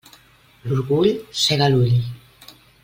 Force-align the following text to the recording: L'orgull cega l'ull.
L'orgull 0.69 1.11
cega 1.43 1.69
l'ull. 1.75 1.97